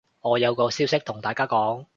[0.21, 1.85] 我有個消息同大家講